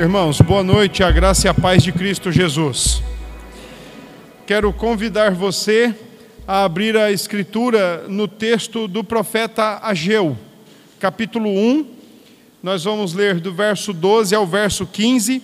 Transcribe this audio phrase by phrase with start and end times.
[0.00, 3.02] Irmãos, boa noite, a graça e a paz de Cristo Jesus.
[4.46, 5.94] Quero convidar você
[6.48, 10.38] a abrir a escritura no texto do profeta Ageu,
[10.98, 11.86] capítulo 1.
[12.62, 15.42] Nós vamos ler do verso 12 ao verso 15.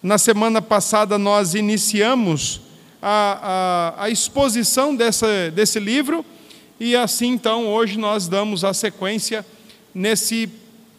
[0.00, 2.60] Na semana passada nós iniciamos
[3.02, 6.24] a, a, a exposição dessa, desse livro
[6.78, 9.44] e assim então hoje nós damos a sequência
[9.92, 10.48] nesse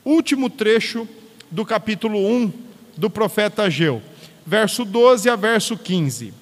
[0.03, 1.07] último trecho
[1.49, 2.67] do capítulo 1
[2.99, 4.03] do profeta Ageu,
[4.45, 6.33] verso 12 a verso 15.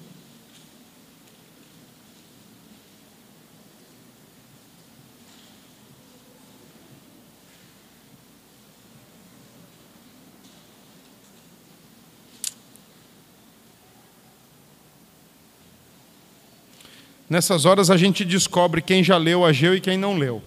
[17.30, 20.42] Nessas horas a gente descobre quem já leu Ageu e quem não leu.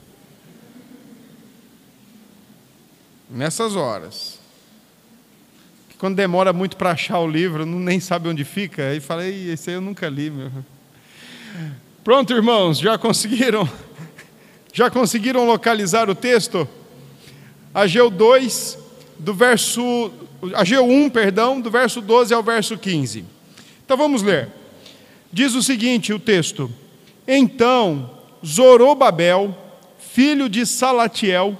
[3.29, 4.40] Nessas horas
[6.01, 9.69] quando demora muito para achar o livro, não nem sabe onde fica, aí falei, esse
[9.69, 10.49] aí eu nunca li, meu.
[12.03, 13.69] Pronto, irmãos, já conseguiram?
[14.73, 16.67] Já conseguiram localizar o texto?
[17.71, 18.79] Ageu 2,
[19.19, 20.11] do verso
[20.55, 23.23] Ageu 1, perdão, do verso 12 ao verso 15.
[23.85, 24.49] Então vamos ler.
[25.31, 26.71] Diz o seguinte, o texto:
[27.27, 28.09] Então
[28.43, 29.55] Zorobabel,
[29.99, 31.59] filho de Salatiel,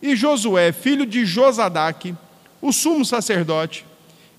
[0.00, 2.14] e Josué, filho de Josadaque,
[2.60, 3.84] o sumo sacerdote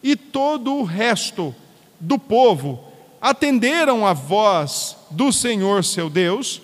[0.01, 1.53] e todo o resto
[1.99, 2.83] do povo
[3.21, 6.61] atenderam a voz do Senhor seu Deus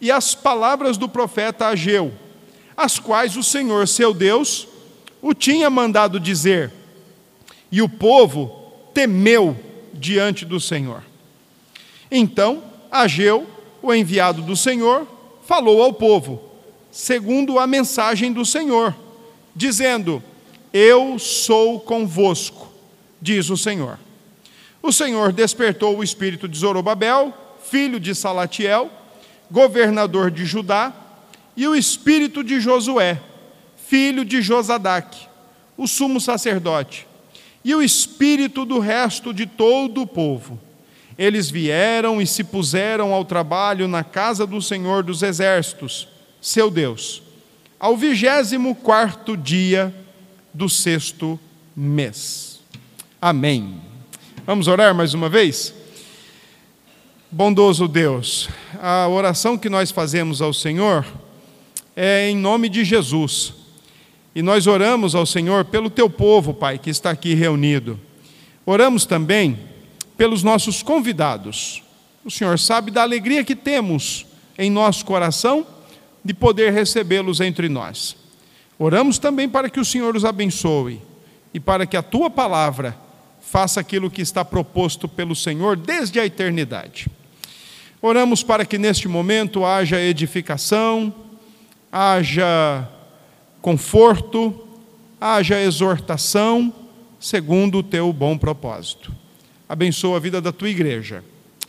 [0.00, 2.12] e as palavras do profeta Ageu,
[2.76, 4.68] as quais o Senhor seu Deus
[5.22, 6.70] o tinha mandado dizer.
[7.72, 9.56] E o povo temeu
[9.92, 11.02] diante do Senhor.
[12.10, 13.46] Então, Ageu,
[13.82, 15.06] o enviado do Senhor,
[15.46, 16.42] falou ao povo,
[16.90, 18.94] segundo a mensagem do Senhor,
[19.56, 20.22] dizendo:
[20.74, 22.68] eu sou convosco,
[23.22, 23.96] diz o Senhor.
[24.82, 28.90] O Senhor despertou o espírito de Zorobabel, filho de Salatiel,
[29.48, 30.92] governador de Judá,
[31.56, 33.20] e o espírito de Josué,
[33.86, 35.28] filho de Josadaque,
[35.76, 37.06] o sumo sacerdote,
[37.64, 40.60] e o espírito do resto de todo o povo.
[41.16, 46.08] Eles vieram e se puseram ao trabalho na casa do Senhor dos Exércitos,
[46.40, 47.22] seu Deus,
[47.78, 49.94] ao vigésimo quarto dia
[50.54, 51.38] do sexto
[51.76, 52.60] mês.
[53.20, 53.80] Amém.
[54.46, 55.74] Vamos orar mais uma vez?
[57.28, 58.48] Bondoso Deus,
[58.80, 61.04] a oração que nós fazemos ao Senhor
[61.96, 63.54] é em nome de Jesus.
[64.32, 67.98] E nós oramos ao Senhor pelo teu povo, Pai, que está aqui reunido.
[68.64, 69.58] Oramos também
[70.16, 71.82] pelos nossos convidados.
[72.24, 74.24] O Senhor sabe da alegria que temos
[74.56, 75.66] em nosso coração
[76.24, 78.16] de poder recebê-los entre nós.
[78.78, 81.00] Oramos também para que o Senhor os abençoe
[81.52, 82.96] e para que a tua palavra
[83.40, 87.08] faça aquilo que está proposto pelo Senhor desde a eternidade.
[88.02, 91.14] Oramos para que neste momento haja edificação,
[91.90, 92.88] haja
[93.62, 94.66] conforto,
[95.20, 96.72] haja exortação,
[97.20, 99.14] segundo o teu bom propósito.
[99.68, 101.24] Abençoa a vida da tua igreja.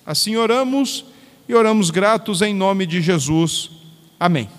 [0.05, 1.05] Assim oramos
[1.47, 3.69] e oramos gratos em nome de Jesus.
[4.19, 4.49] Amém.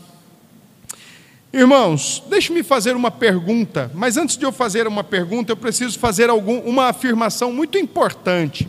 [1.56, 6.28] Irmãos, deixe-me fazer uma pergunta, mas antes de eu fazer uma pergunta, eu preciso fazer
[6.28, 8.68] algum, uma afirmação muito importante.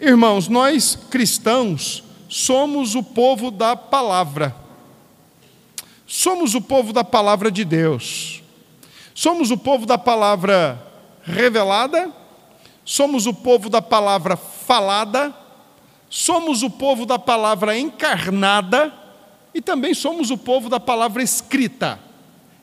[0.00, 4.56] Irmãos, nós cristãos somos o povo da palavra,
[6.04, 8.42] somos o povo da palavra de Deus,
[9.14, 10.84] somos o povo da palavra
[11.22, 12.10] revelada,
[12.84, 15.32] somos o povo da palavra falada,
[16.10, 18.92] somos o povo da palavra encarnada
[19.58, 21.98] e também somos o povo da palavra escrita.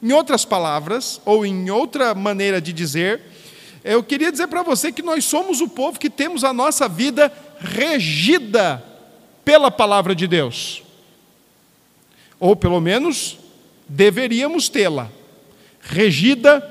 [0.02, 3.22] Em outras palavras, ou em outra maneira de dizer,
[3.84, 7.30] eu queria dizer para você que nós somos o povo que temos a nossa vida
[7.60, 8.82] regida
[9.44, 10.84] pela palavra de Deus.
[12.40, 13.40] Ou pelo menos
[13.90, 15.10] deveríamos tê-la
[15.82, 16.62] regida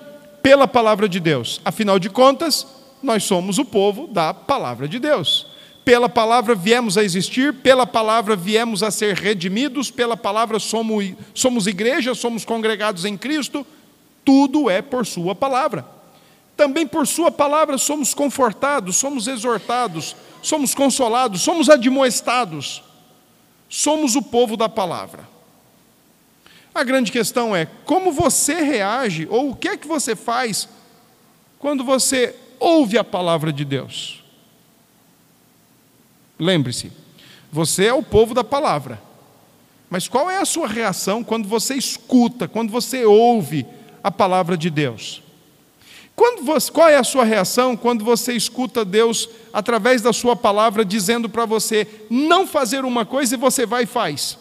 [0.42, 1.60] pela palavra de Deus.
[1.66, 2.66] Afinal de contas,
[3.02, 5.53] nós somos o povo da palavra de Deus.
[5.84, 11.66] Pela palavra viemos a existir, pela palavra viemos a ser redimidos, pela palavra somos, somos
[11.66, 13.66] igreja, somos congregados em Cristo,
[14.24, 15.86] tudo é por Sua palavra.
[16.56, 22.82] Também por Sua palavra somos confortados, somos exortados, somos consolados, somos admoestados,
[23.68, 25.28] somos o povo da palavra.
[26.74, 30.66] A grande questão é como você reage, ou o que é que você faz,
[31.58, 34.23] quando você ouve a palavra de Deus.
[36.38, 36.92] Lembre-se,
[37.50, 39.00] você é o povo da palavra.
[39.88, 43.66] Mas qual é a sua reação quando você escuta, quando você ouve
[44.02, 45.22] a palavra de Deus?
[46.44, 51.28] Você, qual é a sua reação quando você escuta Deus através da sua palavra dizendo
[51.28, 54.38] para você não fazer uma coisa e você vai e faz?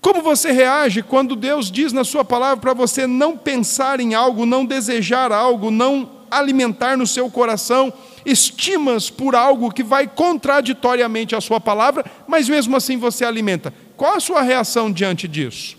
[0.00, 4.46] Como você reage quando Deus diz na sua palavra para você não pensar em algo,
[4.46, 7.92] não desejar algo, não alimentar no seu coração
[8.24, 13.72] estimas por algo que vai contraditoriamente à sua palavra, mas mesmo assim você alimenta?
[13.96, 15.76] Qual a sua reação diante disso?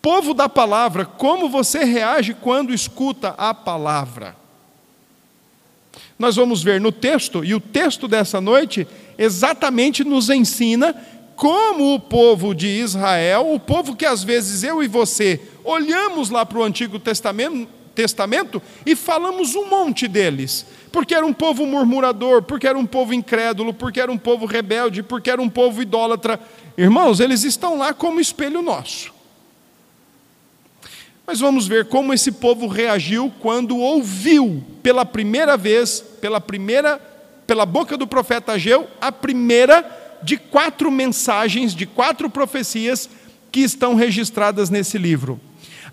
[0.00, 4.36] Povo da palavra, como você reage quando escuta a palavra?
[6.18, 8.86] Nós vamos ver no texto, e o texto dessa noite
[9.18, 10.94] exatamente nos ensina
[11.34, 16.46] como o povo de Israel, o povo que às vezes eu e você olhamos lá
[16.46, 22.42] para o Antigo Testamento, Testamento e falamos um monte deles, porque era um povo murmurador,
[22.42, 26.38] porque era um povo incrédulo, porque era um povo rebelde, porque era um povo idólatra.
[26.76, 29.12] Irmãos, eles estão lá como espelho nosso.
[31.26, 36.98] Mas vamos ver como esse povo reagiu quando ouviu pela primeira vez, pela primeira,
[37.46, 39.84] pela boca do profeta Ageu, a primeira
[40.22, 43.08] de quatro mensagens, de quatro profecias
[43.50, 45.40] que estão registradas nesse livro.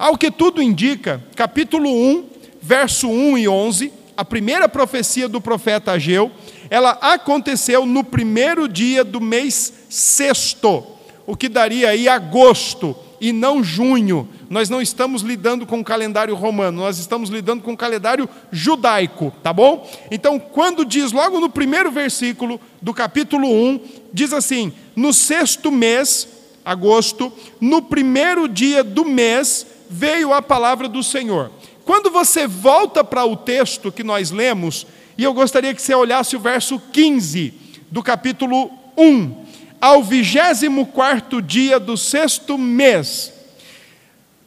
[0.03, 2.25] Ao que tudo indica, capítulo 1,
[2.61, 6.29] verso 1 e 11, a primeira profecia do profeta Ageu,
[6.69, 10.85] ela aconteceu no primeiro dia do mês sexto,
[11.25, 14.27] o que daria aí agosto e não junho.
[14.49, 19.31] Nós não estamos lidando com o calendário romano, nós estamos lidando com o calendário judaico,
[19.41, 19.89] tá bom?
[20.11, 23.79] Então, quando diz logo no primeiro versículo do capítulo 1,
[24.11, 26.27] diz assim: no sexto mês,
[26.65, 31.51] agosto, no primeiro dia do mês, veio a palavra do Senhor.
[31.85, 34.87] Quando você volta para o texto que nós lemos,
[35.17, 37.53] e eu gostaria que você olhasse o verso 15
[37.91, 39.43] do capítulo 1,
[39.79, 43.31] ao vigésimo quarto dia do sexto mês.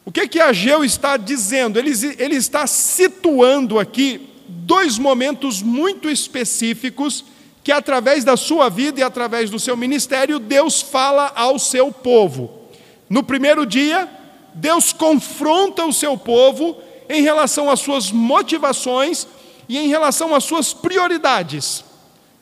[0.03, 1.79] O que que Ageu está dizendo?
[1.79, 7.23] Ele, ele está situando aqui dois momentos muito específicos
[7.63, 12.49] que através da sua vida e através do seu ministério, Deus fala ao seu povo.
[13.09, 14.09] No primeiro dia,
[14.57, 16.77] Deus confronta o seu povo
[17.07, 19.27] em relação às suas motivações
[19.69, 21.83] e em relação às suas prioridades,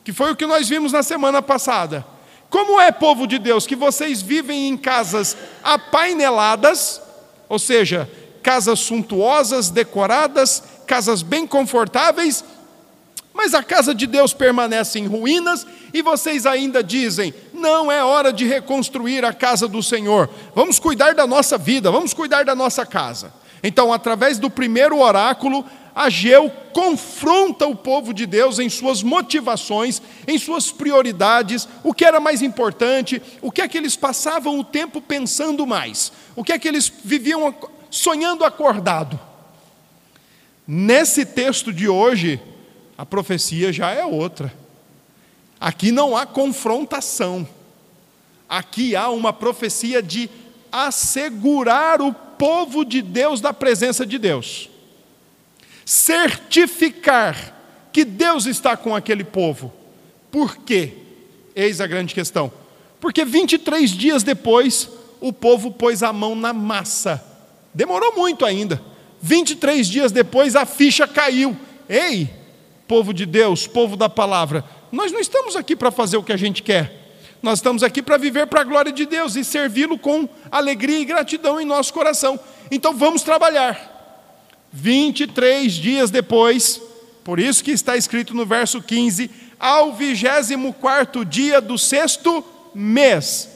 [0.02, 2.06] que foi o que nós vimos na semana passada.
[2.48, 7.02] Como é povo de Deus que vocês vivem em casas apaineladas,
[7.48, 8.10] ou seja,
[8.42, 12.42] casas suntuosas, decoradas, casas bem confortáveis,
[13.36, 18.32] mas a casa de Deus permanece em ruínas e vocês ainda dizem: não é hora
[18.32, 22.86] de reconstruir a casa do Senhor, vamos cuidar da nossa vida, vamos cuidar da nossa
[22.86, 23.32] casa.
[23.62, 30.38] Então, através do primeiro oráculo, Ageu confronta o povo de Deus em suas motivações, em
[30.38, 35.00] suas prioridades, o que era mais importante, o que é que eles passavam o tempo
[35.00, 37.54] pensando mais, o que é que eles viviam
[37.90, 39.18] sonhando acordado.
[40.66, 42.40] Nesse texto de hoje,
[42.96, 44.52] a profecia já é outra.
[45.60, 47.46] Aqui não há confrontação.
[48.48, 50.30] Aqui há uma profecia de
[50.70, 54.68] assegurar o povo de Deus da presença de Deus.
[55.84, 57.54] Certificar
[57.92, 59.72] que Deus está com aquele povo.
[60.30, 60.92] Por quê?
[61.54, 62.52] Eis a grande questão.
[63.00, 64.88] Porque 23 dias depois,
[65.20, 67.24] o povo pôs a mão na massa.
[67.72, 68.82] Demorou muito ainda.
[69.20, 71.56] 23 dias depois, a ficha caiu.
[71.88, 72.28] Ei,
[72.86, 76.36] povo de Deus, povo da palavra, nós não estamos aqui para fazer o que a
[76.36, 77.06] gente quer.
[77.42, 81.04] Nós estamos aqui para viver para a glória de Deus e servi-lo com alegria e
[81.04, 82.38] gratidão em nosso coração.
[82.70, 83.94] Então vamos trabalhar.
[84.72, 86.80] 23 dias depois,
[87.24, 93.48] por isso que está escrito no verso 15, ao 24 dia do sexto mês.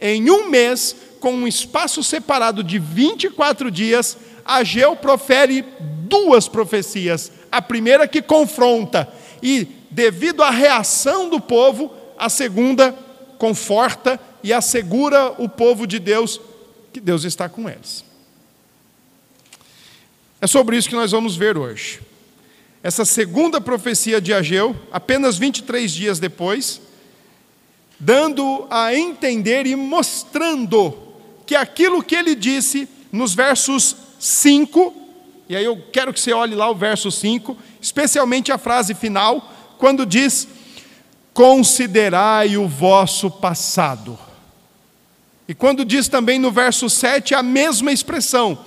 [0.00, 5.64] Em um mês, com um espaço separado de 24 dias, Ageu profere
[6.06, 9.08] duas profecias a primeira que confronta,
[9.40, 12.92] e devido à reação do povo, a segunda
[13.38, 16.40] conforta e assegura o povo de Deus
[16.92, 18.04] que Deus está com eles.
[20.40, 22.00] É sobre isso que nós vamos ver hoje.
[22.82, 26.80] Essa segunda profecia de Ageu, apenas 23 dias depois,
[28.00, 30.98] dando a entender e mostrando
[31.46, 35.03] que aquilo que ele disse nos versos 5
[35.48, 39.52] e aí eu quero que você olhe lá o verso 5, especialmente a frase final,
[39.78, 40.48] quando diz:
[41.32, 44.18] Considerai o vosso passado.
[45.46, 48.58] E quando diz também no verso 7 a mesma expressão: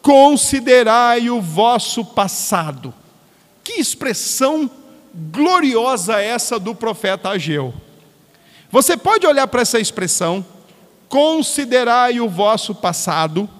[0.00, 2.94] Considerai o vosso passado.
[3.64, 4.70] Que expressão
[5.12, 7.74] gloriosa essa do profeta Ageu.
[8.70, 10.46] Você pode olhar para essa expressão,
[11.08, 13.50] considerai o vosso passado,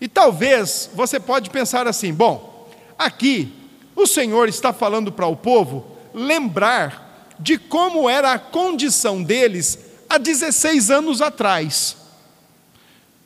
[0.00, 3.52] E talvez você pode pensar assim: bom, aqui
[3.94, 10.18] o Senhor está falando para o povo lembrar de como era a condição deles há
[10.18, 11.96] 16 anos atrás.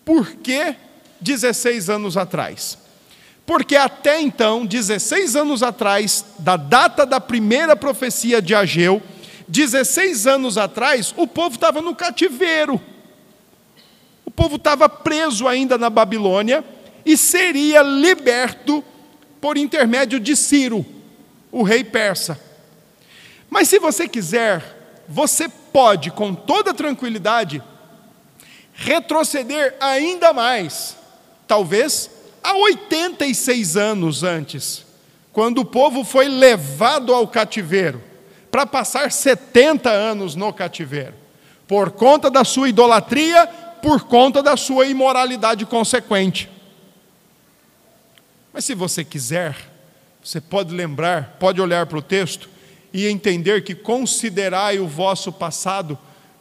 [0.04, 0.74] Por que
[1.20, 2.78] 16 anos atrás?
[3.44, 9.02] Porque até então, 16 anos atrás, da data da primeira profecia de Ageu,
[9.48, 12.80] 16 anos atrás, o povo estava no cativeiro.
[14.30, 16.64] O povo estava preso ainda na Babilônia
[17.04, 18.82] e seria liberto
[19.40, 20.86] por intermédio de Ciro,
[21.50, 22.40] o rei persa.
[23.50, 27.60] Mas se você quiser, você pode, com toda tranquilidade,
[28.72, 30.96] retroceder ainda mais,
[31.48, 32.08] talvez
[32.40, 34.86] há 86 anos antes,
[35.32, 38.00] quando o povo foi levado ao cativeiro,
[38.48, 41.14] para passar 70 anos no cativeiro,
[41.66, 46.48] por conta da sua idolatria, por conta da sua imoralidade consequente.
[48.52, 49.56] Mas se você quiser,
[50.22, 52.48] você pode lembrar, pode olhar para o texto
[52.92, 55.98] e entender que considerai o vosso passado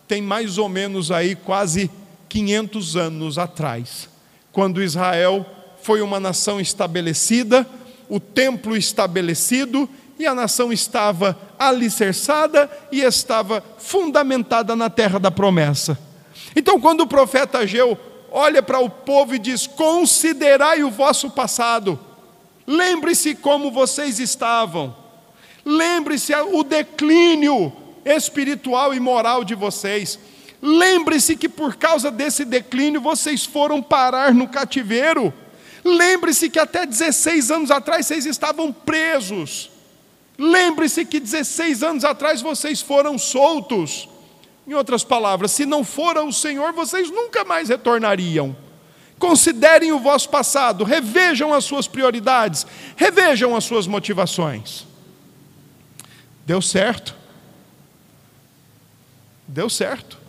[0.08, 1.89] tem mais ou menos aí quase
[2.27, 4.10] 500 anos atrás,
[4.51, 5.46] quando Israel
[5.84, 7.65] foi uma nação estabelecida,
[8.10, 16.09] o templo estabelecido e a nação estava alicerçada e estava fundamentada na terra da promessa.
[16.56, 17.98] Então, quando o profeta Ageu
[18.32, 22.00] olha para o povo e diz: Considerai o vosso passado,
[22.65, 24.96] lembre-se como vocês estavam,
[25.65, 27.72] lembre-se o declínio
[28.06, 30.20] espiritual e moral de vocês.
[30.62, 35.34] Lembre-se que por causa desse declínio vocês foram parar no cativeiro.
[35.84, 39.72] Lembre-se que até 16 anos atrás vocês estavam presos.
[40.38, 44.10] Lembre-se que 16 anos atrás vocês foram soltos.
[44.70, 48.56] Em outras palavras, se não fora o Senhor, vocês nunca mais retornariam.
[49.18, 54.86] Considerem o vosso passado, revejam as suas prioridades, revejam as suas motivações.
[56.46, 57.16] Deu certo.
[59.48, 60.20] Deu certo.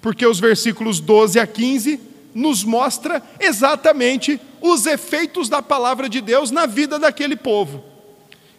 [0.00, 2.00] Porque os versículos 12 a 15
[2.32, 7.84] nos mostra exatamente os efeitos da palavra de Deus na vida daquele povo.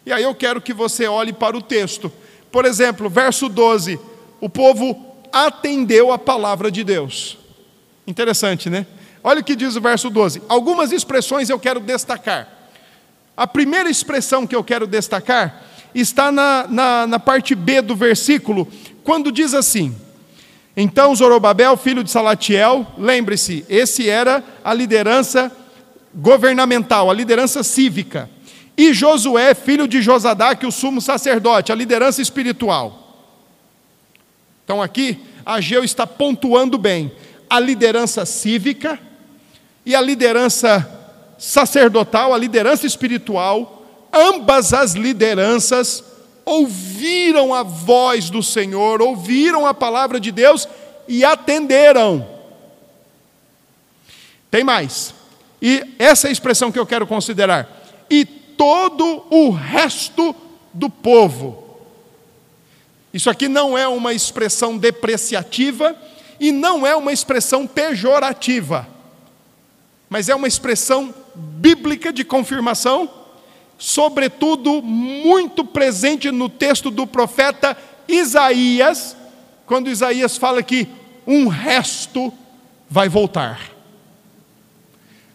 [0.04, 2.12] E aí eu quero que você olhe para o texto.
[2.52, 3.98] Por exemplo, verso 12:
[4.40, 7.38] o povo atendeu a palavra de Deus.
[8.06, 8.86] Interessante, né?
[9.22, 10.42] Olha o que diz o verso 12.
[10.48, 12.48] Algumas expressões eu quero destacar.
[13.36, 15.62] A primeira expressão que eu quero destacar
[15.94, 18.68] está na, na, na parte B do versículo,
[19.02, 19.94] quando diz assim:
[20.76, 25.50] Então Zorobabel, filho de Salatiel, lembre-se, esse era a liderança
[26.14, 28.30] governamental, a liderança cívica.
[28.76, 33.05] E Josué, filho de Josadaque, o sumo sacerdote, a liderança espiritual.
[34.66, 37.12] Então aqui, Ageu está pontuando bem
[37.48, 38.98] a liderança cívica
[39.84, 40.90] e a liderança
[41.38, 46.02] sacerdotal, a liderança espiritual, ambas as lideranças
[46.44, 50.66] ouviram a voz do Senhor, ouviram a palavra de Deus
[51.06, 52.26] e atenderam.
[54.50, 55.14] Tem mais.
[55.62, 57.86] E essa é a expressão que eu quero considerar.
[58.10, 60.34] E todo o resto
[60.74, 61.65] do povo
[63.16, 65.96] isso aqui não é uma expressão depreciativa
[66.38, 68.86] e não é uma expressão pejorativa,
[70.06, 73.08] mas é uma expressão bíblica de confirmação,
[73.78, 77.74] sobretudo muito presente no texto do profeta
[78.06, 79.16] Isaías,
[79.64, 80.86] quando Isaías fala que
[81.26, 82.30] um resto
[82.86, 83.62] vai voltar.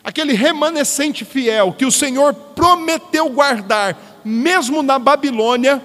[0.03, 5.81] Aquele remanescente fiel que o Senhor prometeu guardar, mesmo na Babilônia,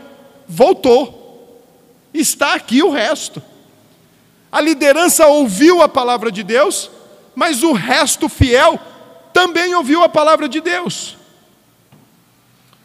[0.46, 1.25] voltou
[2.20, 3.42] está aqui o resto.
[4.50, 6.90] A liderança ouviu a palavra de Deus,
[7.34, 8.78] mas o resto fiel
[9.32, 11.16] também ouviu a palavra de Deus.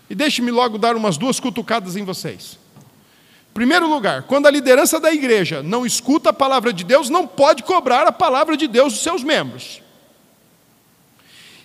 [0.09, 2.59] E deixe-me logo dar umas duas cutucadas em vocês.
[3.53, 7.63] Primeiro lugar, quando a liderança da igreja não escuta a palavra de Deus, não pode
[7.63, 9.81] cobrar a palavra de Deus dos seus membros.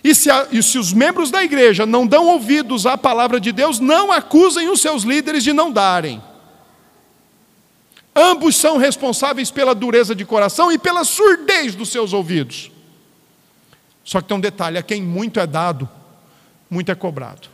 [0.03, 3.51] E se, a, e se os membros da igreja não dão ouvidos à palavra de
[3.51, 6.21] Deus, não acusem os seus líderes de não darem.
[8.19, 12.71] Ambos são responsáveis pela dureza de coração e pela surdez dos seus ouvidos.
[14.03, 15.87] Só que tem um detalhe: a quem muito é dado,
[16.67, 17.47] muito é cobrado.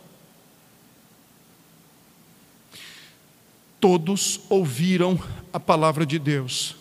[3.78, 5.20] Todos ouviram
[5.52, 6.78] a palavra de Deus,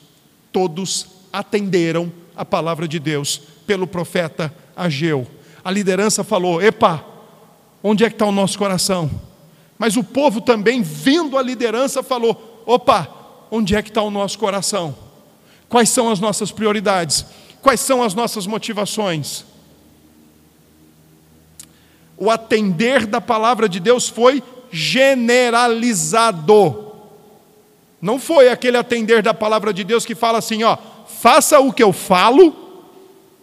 [0.53, 5.27] todos atenderam a palavra de Deus pelo profeta Ageu.
[5.65, 7.05] A liderança falou: Epa,
[7.83, 9.11] onde é que está o nosso coração?
[9.77, 13.22] Mas o povo também, vendo a liderança, falou: Opa,
[13.53, 14.97] onde é que está o nosso coração?
[15.69, 17.25] Quais são as nossas prioridades?
[17.61, 19.45] Quais são as nossas motivações?
[22.23, 24.41] o atender da palavra de Deus foi
[24.71, 26.93] generalizado.
[28.01, 30.79] Não foi aquele atender da palavra de Deus que fala assim, ó,
[31.09, 32.55] faça o que eu falo,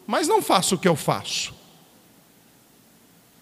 [0.08, 1.54] mas não faça o que eu faço.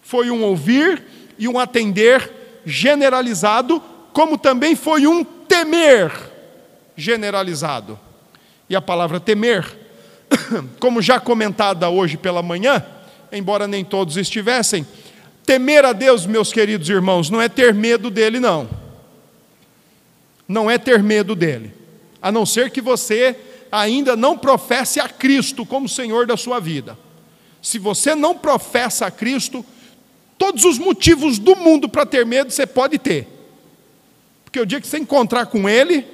[0.02, 1.04] Foi um ouvir
[1.38, 3.80] e um atender generalizado,
[4.12, 6.27] como também foi um temer
[6.98, 7.98] generalizado.
[8.68, 9.64] E a palavra temer,
[10.80, 12.84] como já comentada hoje pela manhã,
[13.32, 14.86] embora nem todos estivessem,
[15.46, 18.68] temer a Deus, meus queridos irmãos, não é ter medo dele, não.
[20.46, 21.72] Não é ter medo dele,
[22.20, 23.36] a não ser que você
[23.70, 26.98] ainda não professe a Cristo como Senhor da sua vida.
[27.62, 29.64] Se você não professa a Cristo,
[30.36, 33.28] todos os motivos do mundo para ter medo você pode ter.
[34.44, 36.06] Porque o dia que você encontrar com Ele,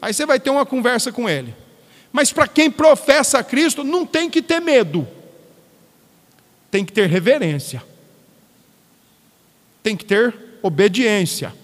[0.00, 1.54] aí você vai ter uma conversa com Ele.
[2.12, 5.06] Mas para quem professa Cristo, não tem que ter medo,
[6.70, 7.82] tem que ter reverência,
[9.82, 11.54] tem que ter obediência,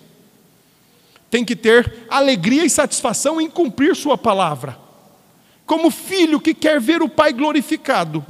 [1.31, 4.79] tem que ter alegria e satisfação em cumprir Sua palavra,
[5.65, 8.25] como filho que quer ver o Pai glorificado,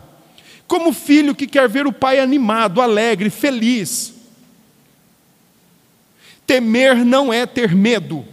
[0.67, 4.15] como filho que quer ver o Pai animado, alegre, feliz.
[6.47, 8.25] Temer não é ter medo,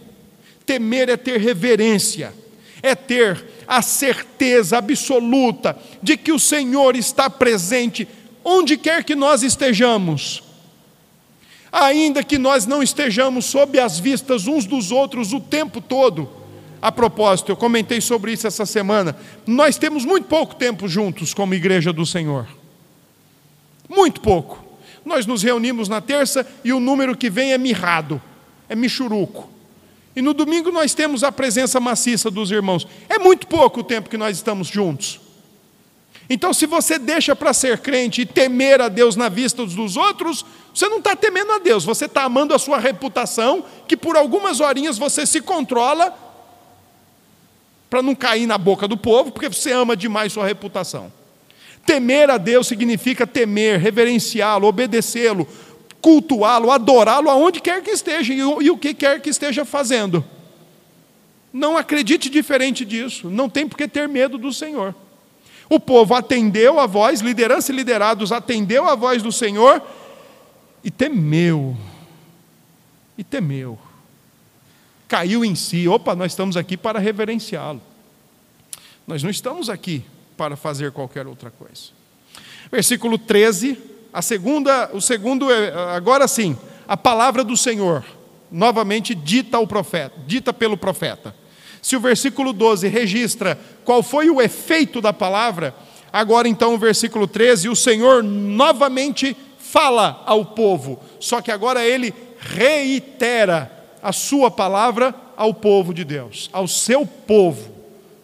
[0.65, 2.33] temer é ter reverência,
[2.81, 8.07] é ter a certeza absoluta de que o Senhor está presente
[8.43, 10.43] onde quer que nós estejamos.
[11.71, 16.29] Ainda que nós não estejamos sob as vistas uns dos outros o tempo todo.
[16.81, 19.15] A propósito, eu comentei sobre isso essa semana.
[19.47, 22.47] Nós temos muito pouco tempo juntos como igreja do Senhor.
[23.89, 24.63] Muito pouco.
[25.05, 28.21] Nós nos reunimos na terça e o número que vem é mirrado,
[28.69, 29.52] é michuruco.
[30.15, 32.87] E no domingo nós temos a presença maciça dos irmãos.
[33.09, 35.19] É muito pouco o tempo que nós estamos juntos.
[36.29, 40.45] Então, se você deixa para ser crente e temer a Deus na vista dos outros,
[40.73, 44.59] você não está temendo a Deus, você está amando a sua reputação, que por algumas
[44.59, 46.17] horinhas você se controla
[47.89, 51.11] para não cair na boca do povo, porque você ama demais sua reputação.
[51.85, 55.47] Temer a Deus significa temer, reverenciá-lo, obedecê-lo,
[56.03, 60.23] cultuá-lo, adorá-lo aonde quer que esteja e o que quer que esteja fazendo.
[61.53, 64.93] Não acredite diferente disso, não tem por que ter medo do Senhor.
[65.69, 69.81] O povo atendeu a voz, liderança e liderados atendeu a voz do Senhor
[70.83, 71.77] e temeu.
[73.17, 73.79] E temeu.
[75.07, 75.87] Caiu em si.
[75.87, 77.81] Opa, nós estamos aqui para reverenciá-lo.
[79.07, 80.03] Nós não estamos aqui
[80.35, 81.91] para fazer qualquer outra coisa.
[82.69, 86.55] Versículo 13, a segunda, o segundo é, agora sim,
[86.87, 88.05] a palavra do Senhor,
[88.51, 91.35] novamente dita ao profeta, dita pelo profeta.
[91.81, 95.73] Se o versículo 12 registra qual foi o efeito da palavra,
[96.11, 102.13] agora então o versículo 13, o Senhor novamente fala ao povo, só que agora ele
[102.39, 103.71] reitera
[104.01, 107.73] a sua palavra ao povo de Deus, ao seu povo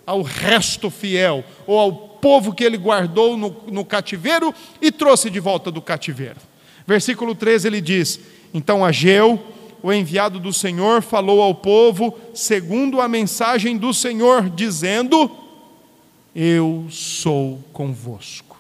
[0.09, 5.39] ao resto fiel, ou ao povo que ele guardou no, no cativeiro e trouxe de
[5.39, 6.37] volta do cativeiro.
[6.85, 8.19] Versículo 13 ele diz:
[8.53, 9.41] Então Ageu,
[9.81, 15.29] o enviado do Senhor, falou ao povo, segundo a mensagem do Senhor, dizendo:
[16.35, 18.57] Eu sou convosco.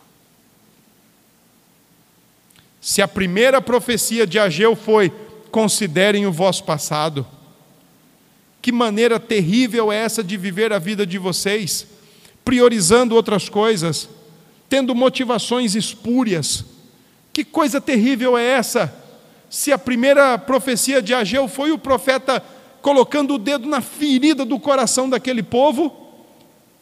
[2.81, 5.11] Se a primeira profecia de Ageu foi:
[5.51, 7.25] Considerem o vosso passado
[8.61, 11.87] que maneira terrível é essa de viver a vida de vocês,
[12.49, 14.09] priorizando outras coisas,
[14.67, 16.65] tendo motivações espúrias.
[17.31, 18.91] Que coisa terrível é essa?
[19.51, 22.43] Se a primeira profecia de Ageu foi o profeta
[22.81, 25.95] colocando o dedo na ferida do coração daquele povo,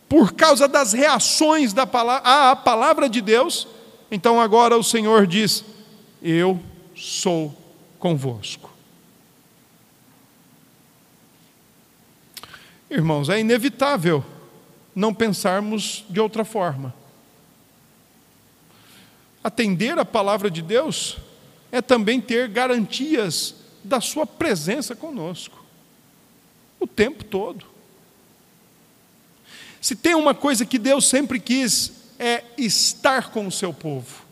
[0.08, 3.68] por causa das reações da palavra, à palavra de Deus,
[4.10, 5.66] então agora o Senhor diz:
[6.24, 6.62] Eu
[6.96, 7.54] sou
[8.00, 8.72] convosco.
[12.90, 14.24] Irmãos, é inevitável
[14.98, 16.92] não pensarmos de outra forma.
[19.44, 21.18] Atender a palavra de Deus
[21.72, 25.64] é também ter garantias da Sua presença conosco,
[26.80, 27.64] o tempo todo.
[29.80, 34.26] Se tem uma coisa que Deus sempre quis, é estar com o seu povo.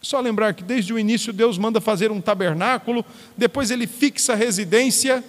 [0.00, 3.04] Só lembrar que desde o início Deus manda fazer um tabernáculo,
[3.36, 5.22] depois ele fixa a residência,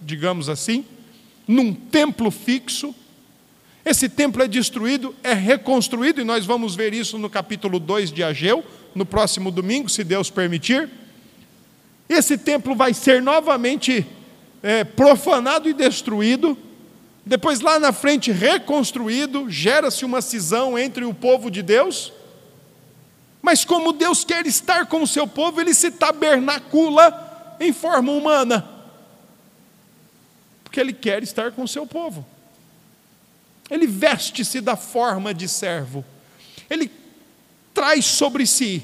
[0.00, 0.86] digamos assim,
[1.46, 2.94] num templo fixo.
[3.84, 8.22] Esse templo é destruído, é reconstruído, e nós vamos ver isso no capítulo 2 de
[8.22, 8.64] Ageu,
[8.94, 10.88] no próximo domingo, se Deus permitir.
[12.08, 14.06] Esse templo vai ser novamente
[14.62, 16.56] é, profanado e destruído,
[17.24, 22.12] depois lá na frente reconstruído, gera-se uma cisão entre o povo de Deus
[23.42, 28.68] Mas como Deus quer estar com o seu povo, ele se tabernacula em forma humana.
[30.62, 32.24] Porque ele quer estar com o seu povo.
[33.72, 36.04] Ele veste-se da forma de servo.
[36.68, 36.90] Ele
[37.72, 38.82] traz sobre si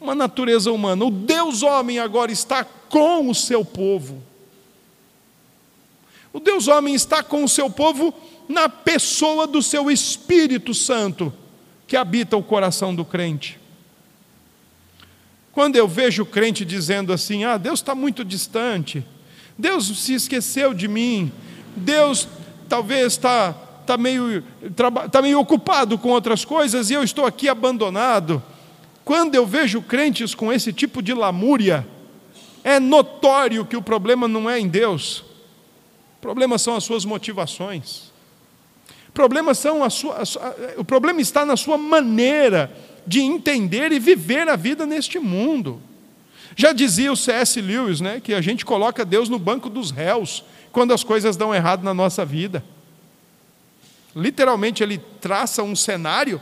[0.00, 1.04] uma natureza humana.
[1.04, 4.22] O Deus homem agora está com o seu povo.
[6.32, 8.14] O Deus homem está com o seu povo
[8.48, 11.34] na pessoa do seu Espírito Santo,
[11.84, 13.58] que habita o coração do crente.
[15.50, 19.04] Quando eu vejo o crente dizendo assim: ah, Deus está muito distante,
[19.58, 21.32] Deus se esqueceu de mim,
[21.74, 22.28] Deus
[22.68, 24.42] talvez está tá meio,
[25.10, 28.42] tá meio ocupado com outras coisas e eu estou aqui abandonado.
[29.04, 31.86] Quando eu vejo crentes com esse tipo de lamúria,
[32.62, 35.18] é notório que o problema não é em Deus,
[36.18, 38.12] o problema são as suas motivações.
[39.08, 40.24] O problema, são a sua,
[40.76, 42.74] o problema está na sua maneira
[43.06, 45.80] de entender e viver a vida neste mundo.
[46.56, 47.60] Já dizia o C.S.
[47.60, 51.54] Lewis, né, que a gente coloca Deus no banco dos réus quando as coisas dão
[51.54, 52.64] errado na nossa vida.
[54.14, 56.40] Literalmente, ele traça um cenário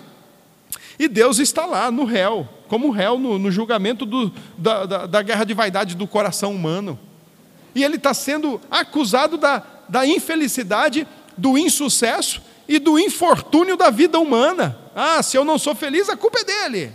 [0.98, 5.22] e Deus está lá no réu, como réu no, no julgamento do, da, da, da,
[5.22, 6.98] guerra de vaidade do coração humano.
[7.74, 11.06] E ele está sendo acusado da, da infelicidade,
[11.36, 14.78] do insucesso e do infortúnio da vida humana.
[14.94, 16.92] Ah, se eu não sou feliz, a culpa é dele.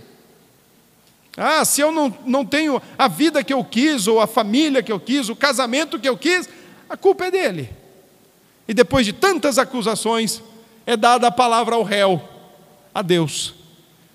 [1.35, 4.91] Ah, se eu não, não tenho a vida que eu quis, ou a família que
[4.91, 6.47] eu quis, o casamento que eu quis,
[6.89, 7.69] a culpa é dele.
[8.67, 10.41] E depois de tantas acusações,
[10.87, 12.23] é dada a palavra ao réu,
[12.95, 13.53] a Deus.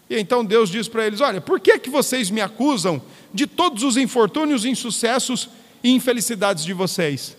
[0.09, 3.01] E então Deus diz para eles: Olha, por que, que vocês me acusam
[3.33, 5.51] de todos os infortúnios, insucessos
[5.85, 7.37] e infelicidades de vocês?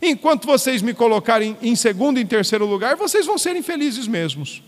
[0.00, 4.62] Enquanto vocês me colocarem em segundo e em terceiro lugar, vocês vão ser infelizes mesmos.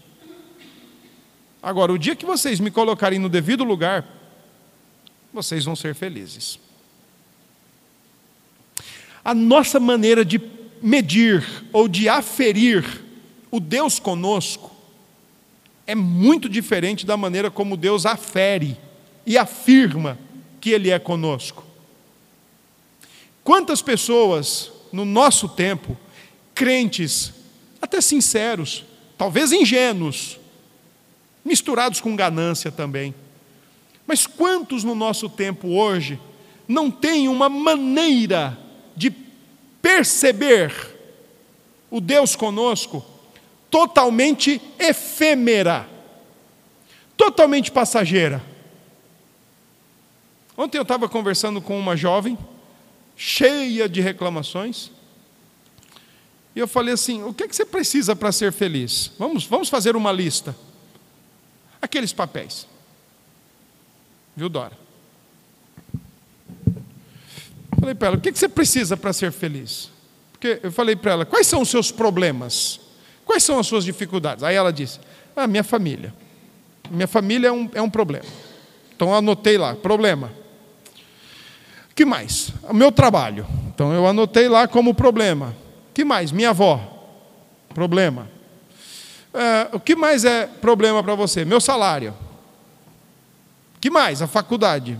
[1.63, 4.07] Agora, o dia que vocês me colocarem no devido lugar,
[5.35, 6.59] vocês vão ser felizes.
[9.23, 10.41] A nossa maneira de
[10.81, 13.08] medir ou de aferir
[13.51, 14.71] o Deus conosco
[15.87, 18.77] é muito diferente da maneira como Deus afere
[19.27, 20.19] e afirma
[20.61, 21.65] que Ele é conosco.
[23.43, 25.97] Quantas pessoas no nosso tempo,
[26.55, 27.33] crentes,
[27.81, 28.85] até sinceros,
[29.17, 30.39] talvez ingênuos,
[31.45, 33.15] misturados com ganância também.
[34.07, 36.21] Mas quantos no nosso tempo hoje
[36.67, 38.59] não têm uma maneira
[38.95, 39.11] de
[39.81, 40.73] perceber
[41.91, 43.05] o Deus conosco
[43.71, 45.89] totalmente efêmera,
[47.17, 48.43] totalmente passageira?
[50.57, 52.37] Ontem eu estava conversando com uma jovem,
[53.17, 54.91] cheia de reclamações.
[56.55, 59.13] E eu falei assim: o que, é que você precisa para ser feliz?
[59.17, 60.57] Vamos, vamos fazer uma lista.
[61.81, 62.67] Aqueles papéis.
[64.37, 64.77] Viu, Dora?
[67.79, 69.91] Falei para ela: o que, é que você precisa para ser feliz?
[70.33, 72.81] Porque eu falei para ela: quais são os seus problemas?
[73.29, 74.43] Quais são as suas dificuldades?
[74.43, 74.99] Aí ela disse:
[75.37, 76.13] ah, minha família.
[76.91, 78.27] Minha família é um, é um problema.
[78.97, 80.33] Então eu anotei lá: problema
[81.99, 82.53] que mais?
[82.63, 83.45] O meu trabalho.
[83.75, 85.53] Então eu anotei lá como problema.
[85.93, 86.31] que mais?
[86.31, 86.81] Minha avó.
[87.75, 88.31] Problema.
[89.35, 91.45] É, o que mais é problema para você?
[91.45, 92.15] Meu salário.
[93.81, 94.23] que mais?
[94.23, 94.97] A faculdade.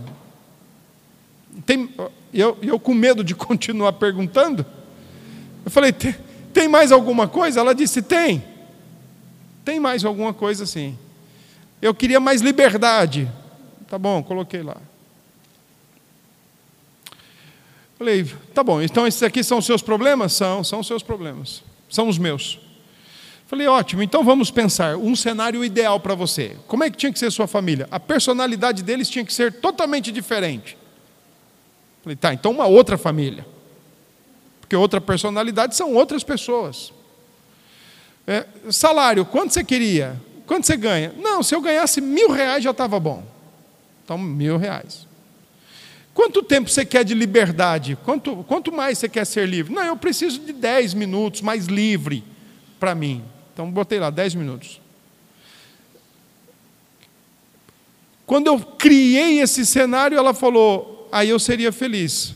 [1.65, 1.89] Tem,
[2.33, 4.65] eu, eu com medo de continuar perguntando,
[5.63, 6.13] eu falei, tem,
[6.53, 7.59] tem mais alguma coisa?
[7.59, 8.43] Ela disse, tem.
[9.63, 10.97] Tem mais alguma coisa sim.
[11.81, 13.29] Eu queria mais liberdade.
[13.87, 14.77] Tá bom, coloquei lá.
[17.97, 20.33] Falei, tá bom, então esses aqui são seus problemas?
[20.33, 21.61] São, são seus problemas.
[21.89, 22.59] São os meus.
[23.45, 26.55] Falei, ótimo, então vamos pensar um cenário ideal para você.
[26.67, 27.87] Como é que tinha que ser sua família?
[27.89, 30.77] A personalidade deles tinha que ser totalmente diferente.
[32.03, 33.45] Falei, tá, então uma outra família.
[34.69, 36.93] Porque outra personalidade são outras pessoas.
[38.27, 40.21] É, salário, quanto você queria?
[40.45, 41.11] Quanto você ganha?
[41.17, 43.23] Não, se eu ganhasse mil reais já estava bom.
[44.05, 45.07] Então, mil reais.
[46.13, 47.97] Quanto tempo você quer de liberdade?
[48.05, 49.73] Quanto, quanto mais você quer ser livre?
[49.73, 52.23] Não, eu preciso de 10 minutos mais livre
[52.79, 53.23] para mim.
[53.51, 54.79] Então, botei lá 10 minutos.
[58.23, 62.35] Quando eu criei esse cenário, ela falou: aí eu seria feliz.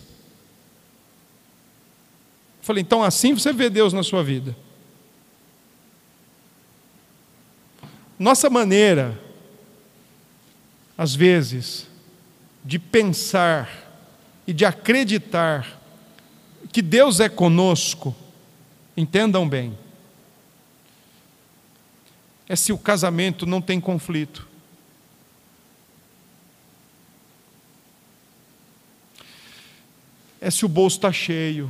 [2.63, 4.56] Eu falei, então assim você vê Deus na sua vida.
[8.17, 9.19] Nossa maneira,
[10.97, 11.86] às vezes,
[12.63, 13.69] de pensar
[14.47, 15.78] e de acreditar
[16.71, 18.15] que Deus é conosco,
[18.95, 19.78] entendam bem,
[22.47, 24.47] é se o casamento não tem conflito.
[30.39, 31.69] É se o bolso está cheio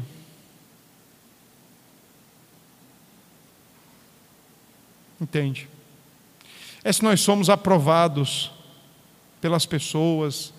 [5.19, 5.67] Entende?
[6.83, 8.51] É se nós somos aprovados
[9.39, 10.53] pelas pessoas,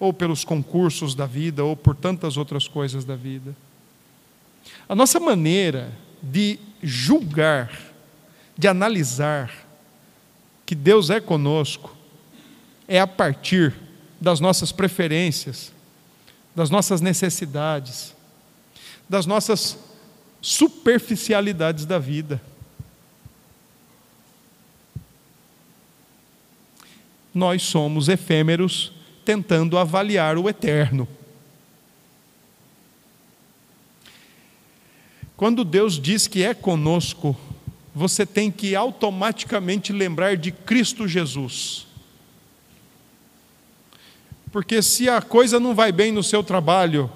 [0.00, 3.54] ou pelos concursos da vida, ou por tantas outras coisas da vida.
[4.88, 7.70] A nossa maneira de julgar,
[8.56, 9.52] de analisar
[10.64, 11.96] que Deus é conosco,
[12.86, 13.74] é a partir
[14.20, 15.72] das nossas preferências,
[16.54, 18.14] das nossas necessidades,
[19.08, 19.78] das nossas
[20.40, 22.40] superficialidades da vida.
[27.38, 28.90] Nós somos efêmeros
[29.24, 31.06] tentando avaliar o eterno.
[35.36, 37.36] Quando Deus diz que é conosco,
[37.94, 41.86] você tem que automaticamente lembrar de Cristo Jesus.
[44.50, 47.08] Porque se a coisa não vai bem no seu trabalho,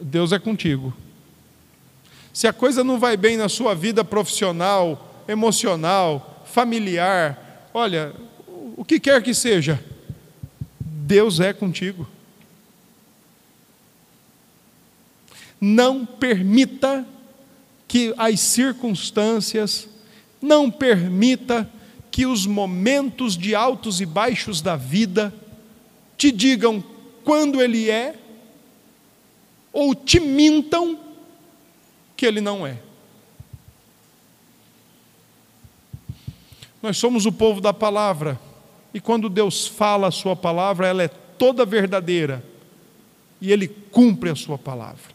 [0.00, 0.96] Deus é contigo.
[2.32, 8.14] Se a coisa não vai bem na sua vida profissional, emocional, familiar, olha,
[8.80, 9.78] o que quer que seja,
[10.80, 12.08] Deus é contigo.
[15.60, 17.06] Não permita
[17.86, 19.86] que as circunstâncias,
[20.40, 21.70] não permita
[22.10, 25.30] que os momentos de altos e baixos da vida
[26.16, 26.82] te digam
[27.22, 28.14] quando ele é,
[29.74, 30.98] ou te mintam
[32.16, 32.78] que ele não é.
[36.82, 38.40] Nós somos o povo da palavra,
[38.92, 42.44] e quando Deus fala a sua palavra, ela é toda verdadeira,
[43.40, 45.14] e ele cumpre a sua palavra.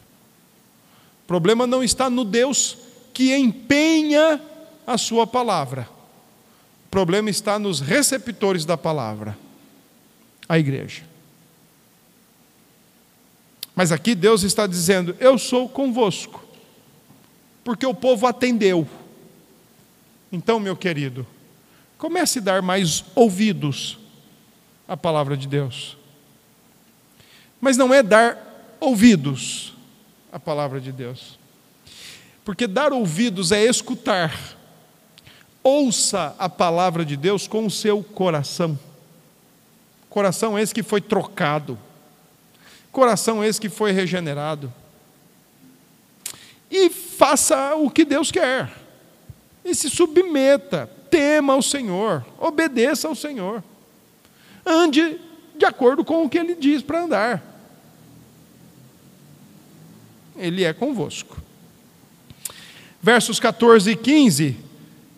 [1.24, 2.78] O problema não está no Deus
[3.12, 4.40] que empenha
[4.86, 5.88] a sua palavra,
[6.86, 9.36] o problema está nos receptores da palavra
[10.48, 11.02] a igreja.
[13.74, 16.42] Mas aqui Deus está dizendo: Eu sou convosco,
[17.62, 18.88] porque o povo atendeu.
[20.32, 21.26] Então, meu querido,
[21.98, 23.98] comece a dar mais ouvidos
[24.86, 25.96] à palavra de Deus.
[27.60, 29.74] Mas não é dar ouvidos
[30.30, 31.38] à palavra de Deus,
[32.44, 34.56] porque dar ouvidos é escutar.
[35.62, 38.78] Ouça a palavra de Deus com o seu coração.
[40.08, 41.76] Coração esse que foi trocado.
[42.92, 44.72] Coração esse que foi regenerado.
[46.70, 48.72] E faça o que Deus quer.
[49.64, 53.62] E se submeta, tema ao Senhor, obedeça ao Senhor.
[54.64, 55.18] Ande
[55.56, 57.42] de acordo com o que ele diz para andar.
[60.36, 61.36] Ele é convosco.
[63.00, 64.56] Versos 14 e 15.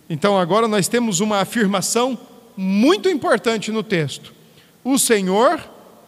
[0.08, 2.18] Então agora nós temos uma afirmação
[2.56, 4.38] muito importante no texto
[4.92, 5.60] o Senhor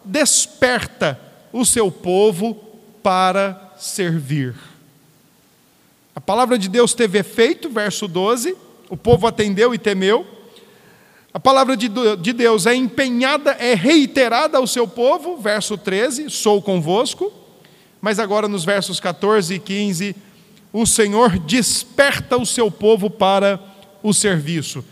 [0.03, 1.19] desperta
[1.53, 2.55] o seu povo
[3.03, 4.55] para servir.
[6.15, 8.55] A palavra de Deus teve efeito, verso 12,
[8.91, 10.27] o povo atendeu e temeu.
[11.33, 11.87] A palavra de
[12.33, 17.31] Deus é empenhada, é reiterada ao seu povo, verso 13, sou convosco.
[18.01, 20.13] Mas agora nos versos 14 e 15,
[20.73, 23.57] o Senhor desperta o seu povo para
[24.03, 24.83] o serviço.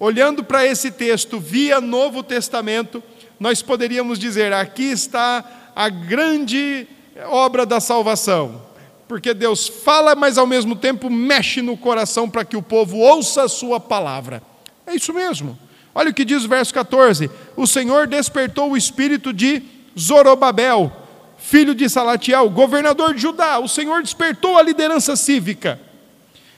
[0.00, 3.00] Olhando para esse texto via Novo Testamento,
[3.38, 6.88] nós poderíamos dizer: aqui está a grande
[7.26, 8.60] obra da salvação.
[9.08, 13.44] Porque Deus fala, mas ao mesmo tempo mexe no coração para que o povo ouça
[13.44, 14.42] a sua palavra.
[14.86, 15.58] É isso mesmo.
[15.94, 19.62] Olha o que diz o verso 14: O Senhor despertou o espírito de
[19.98, 20.92] Zorobabel,
[21.38, 23.58] filho de Salatiel, governador de Judá.
[23.58, 25.80] O Senhor despertou a liderança cívica,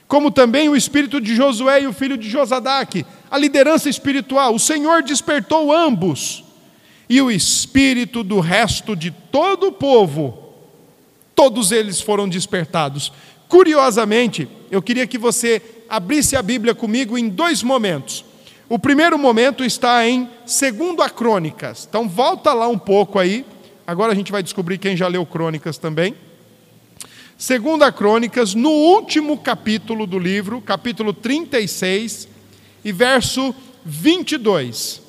[0.07, 4.55] como também o espírito de Josué e o filho de Josadaque, a liderança espiritual.
[4.55, 6.43] O Senhor despertou ambos
[7.07, 10.48] e o espírito do resto de todo o povo,
[11.39, 13.13] todos eles foram despertados.
[13.47, 18.25] Curiosamente, eu queria que você abrisse a Bíblia comigo em dois momentos.
[18.67, 21.87] O primeiro momento está em 2 Crônicas.
[21.89, 23.45] Então volta lá um pouco aí.
[23.87, 26.13] Agora a gente vai descobrir quem já leu Crônicas também.
[27.37, 32.27] 2 Crônicas, no último capítulo do livro, capítulo 36
[32.83, 35.01] e verso 22.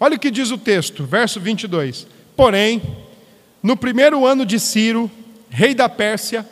[0.00, 2.06] Olha o que diz o texto, verso 22.
[2.36, 2.80] Porém,
[3.62, 5.10] no primeiro ano de Ciro,
[5.50, 6.48] rei da Pérsia,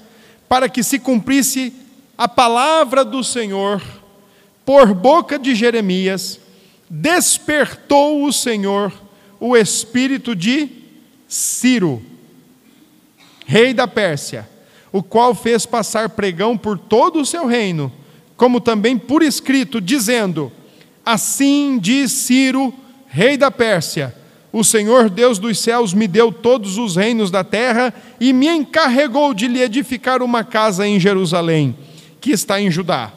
[0.48, 1.72] para que se cumprisse
[2.18, 3.82] a palavra do Senhor,
[4.64, 6.40] por boca de Jeremias,
[6.90, 8.92] despertou o Senhor
[9.38, 10.68] o espírito de
[11.28, 12.02] Ciro,
[13.46, 14.48] rei da Pérsia,
[14.90, 17.92] o qual fez passar pregão por todo o seu reino,
[18.36, 20.50] como também por escrito, dizendo:
[21.04, 22.72] Assim diz Ciro,
[23.16, 24.14] rei da Pérsia:
[24.52, 29.32] O Senhor Deus dos céus me deu todos os reinos da terra e me encarregou
[29.32, 31.74] de lhe edificar uma casa em Jerusalém,
[32.20, 33.10] que está em Judá.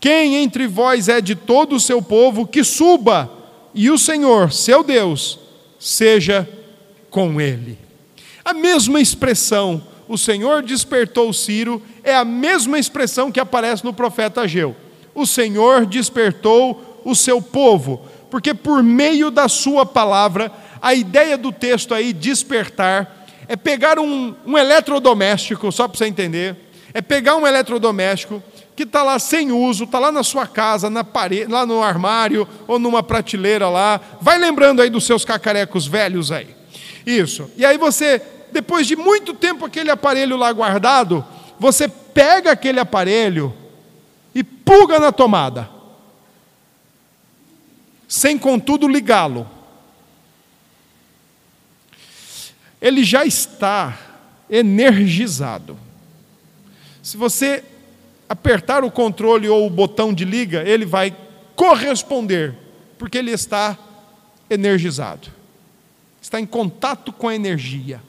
[0.00, 3.30] Quem entre vós é de todo o seu povo, que suba,
[3.72, 5.38] e o Senhor, seu Deus,
[5.78, 6.48] seja
[7.08, 7.78] com ele.
[8.44, 14.42] A mesma expressão, o Senhor despertou Ciro, é a mesma expressão que aparece no profeta
[14.42, 14.74] Ageu.
[15.14, 21.52] O Senhor despertou o seu povo, porque por meio da sua palavra, a ideia do
[21.52, 26.56] texto aí, despertar, é pegar um, um eletrodoméstico, só para você entender,
[26.92, 28.42] é pegar um eletrodoméstico
[28.74, 32.46] que está lá sem uso, está lá na sua casa, na parede, lá no armário
[32.68, 34.00] ou numa prateleira lá.
[34.20, 36.48] Vai lembrando aí dos seus cacarecos velhos aí.
[37.06, 37.50] Isso.
[37.56, 38.20] E aí você,
[38.52, 41.24] depois de muito tempo aquele aparelho lá guardado,
[41.58, 43.54] você pega aquele aparelho
[44.34, 45.75] e puga na tomada.
[48.08, 49.48] Sem contudo ligá-lo.
[52.80, 53.98] Ele já está
[54.48, 55.78] energizado.
[57.02, 57.64] Se você
[58.28, 61.16] apertar o controle ou o botão de liga, ele vai
[61.54, 62.54] corresponder,
[62.98, 63.78] porque ele está
[64.50, 65.28] energizado.
[66.20, 68.00] Está em contato com a energia.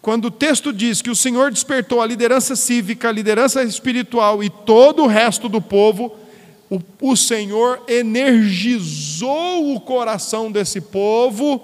[0.00, 4.48] Quando o texto diz que o Senhor despertou a liderança cívica, a liderança espiritual e
[4.48, 6.16] todo o resto do povo,
[6.68, 11.60] o, Senhor energizou o coração desse povo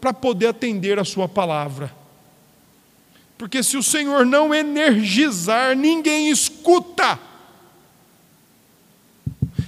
[0.00, 1.92] para poder atender a sua palavra.
[3.36, 7.18] Porque se o Senhor não energizar, ninguém escuta.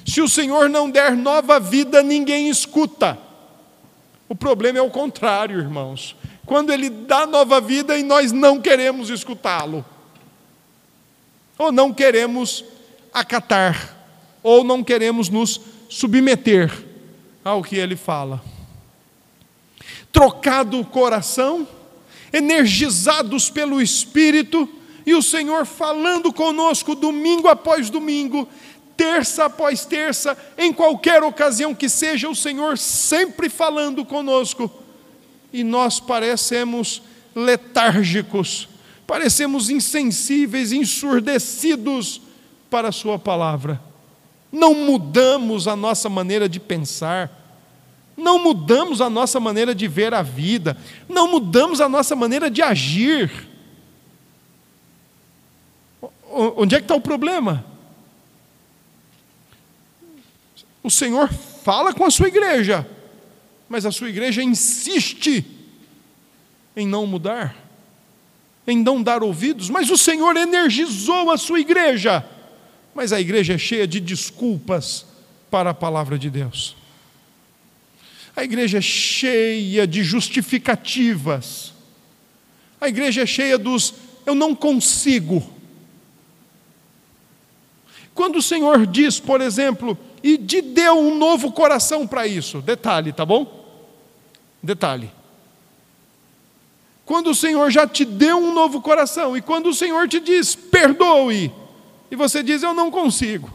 [0.07, 3.19] Se o Senhor não der nova vida, ninguém escuta.
[4.29, 6.15] O problema é o contrário, irmãos.
[6.45, 9.85] Quando Ele dá nova vida e nós não queremos escutá-lo,
[11.59, 12.65] ou não queremos
[13.13, 13.96] acatar,
[14.47, 16.73] ou não queremos nos submeter
[17.45, 18.41] ao que Ele fala.
[20.13, 21.67] Trocado o coração,
[22.33, 24.69] energizados pelo Espírito,
[25.05, 28.49] e o Senhor falando conosco domingo após domingo,
[28.97, 34.71] terça após terça, em qualquer ocasião que seja, o Senhor sempre falando conosco,
[35.53, 37.03] e nós parecemos
[37.35, 38.69] letárgicos,
[39.09, 42.21] parecemos insensíveis, ensurdecidos
[42.71, 43.86] para a Sua palavra.
[44.51, 47.31] Não mudamos a nossa maneira de pensar,
[48.17, 50.77] não mudamos a nossa maneira de ver a vida,
[51.09, 53.31] não mudamos a nossa maneira de agir.
[56.31, 57.65] Onde é que está o problema?
[60.83, 62.89] O Senhor fala com a sua igreja,
[63.69, 65.45] mas a sua igreja insiste
[66.77, 67.57] em não mudar,
[68.67, 72.25] em não dar ouvidos, mas o Senhor energizou a sua igreja,
[72.97, 75.05] mas a igreja é cheia de desculpas
[75.51, 76.75] para a palavra de Deus.
[78.35, 81.75] A igreja é cheia de justificativas.
[82.81, 83.93] A igreja é cheia dos
[84.25, 85.47] eu não consigo.
[88.15, 93.13] Quando o Senhor diz, por exemplo, e te deu um novo coração para isso, detalhe,
[93.13, 93.63] tá bom?
[94.63, 95.13] Detalhe.
[97.05, 100.55] Quando o Senhor já te deu um novo coração, e quando o Senhor te diz,
[100.55, 101.53] perdoe,
[102.11, 103.51] e você diz, eu não consigo.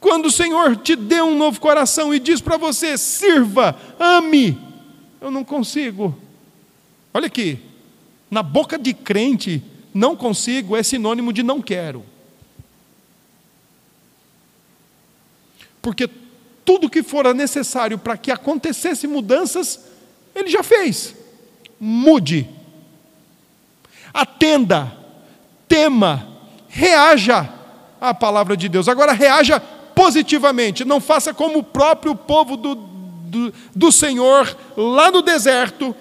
[0.00, 4.58] Quando o Senhor te deu um novo coração e diz para você: sirva, ame,
[5.20, 6.16] eu não consigo.
[7.12, 7.58] Olha aqui,
[8.30, 12.02] na boca de crente, não consigo é sinônimo de não quero.
[15.82, 16.08] Porque
[16.64, 19.86] tudo que fora necessário para que acontecesse mudanças,
[20.34, 21.14] ele já fez.
[21.78, 22.48] Mude.
[24.12, 24.96] Atenda,
[25.68, 26.29] tema,
[26.70, 27.52] reaja
[28.00, 28.88] à palavra de Deus.
[28.88, 29.60] Agora reaja
[29.94, 30.84] positivamente.
[30.84, 35.94] Não faça como o próprio povo do, do, do Senhor lá no deserto,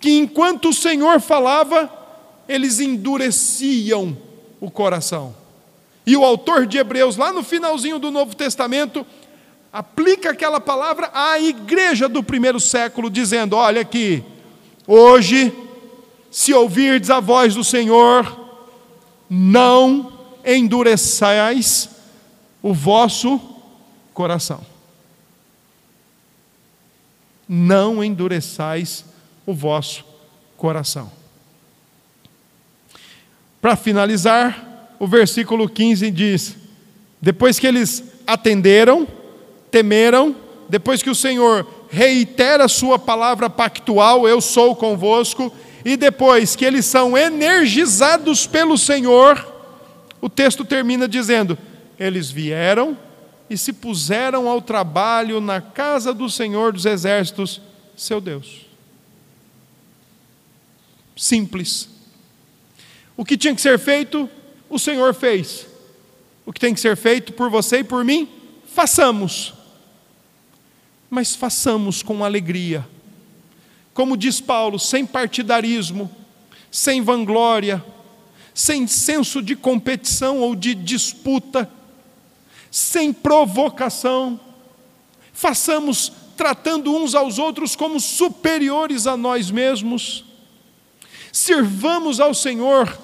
[0.00, 1.92] que enquanto o Senhor falava,
[2.48, 4.16] eles endureciam
[4.60, 5.34] o coração.
[6.06, 9.04] E o autor de Hebreus, lá no finalzinho do Novo Testamento,
[9.72, 14.22] aplica aquela palavra à igreja do primeiro século, dizendo: Olha aqui,
[14.86, 15.52] hoje,
[16.30, 18.47] se ouvirdes a voz do Senhor,
[19.28, 20.12] não
[20.44, 21.90] endureçais
[22.62, 23.40] o vosso
[24.14, 24.60] coração.
[27.48, 29.04] Não endureçais
[29.46, 30.04] o vosso
[30.56, 31.10] coração.
[33.60, 36.56] Para finalizar, o versículo 15 diz:
[37.20, 39.06] Depois que eles atenderam,
[39.70, 40.34] temeram,
[40.68, 45.52] depois que o Senhor reitera a sua palavra pactual, eu sou convosco,
[45.84, 49.46] e depois que eles são energizados pelo Senhor,
[50.20, 51.56] o texto termina dizendo:
[51.98, 52.96] eles vieram
[53.48, 57.60] e se puseram ao trabalho na casa do Senhor dos Exércitos,
[57.96, 58.66] seu Deus.
[61.16, 61.88] Simples.
[63.16, 64.28] O que tinha que ser feito,
[64.68, 65.66] o Senhor fez.
[66.46, 68.28] O que tem que ser feito por você e por mim,
[68.72, 69.54] façamos.
[71.10, 72.86] Mas façamos com alegria.
[73.98, 76.08] Como diz Paulo, sem partidarismo,
[76.70, 77.84] sem vanglória,
[78.54, 81.68] sem senso de competição ou de disputa,
[82.70, 84.38] sem provocação.
[85.32, 90.24] Façamos tratando uns aos outros como superiores a nós mesmos.
[91.32, 92.96] Sirvamos ao Senhor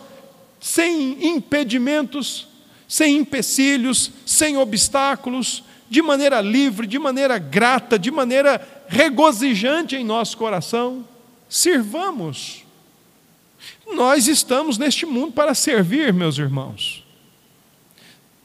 [0.60, 2.46] sem impedimentos,
[2.86, 10.36] sem empecilhos, sem obstáculos, de maneira livre, de maneira grata, de maneira regozijante em nosso
[10.36, 11.06] coração.
[11.48, 12.64] Sirvamos.
[13.94, 17.04] Nós estamos neste mundo para servir, meus irmãos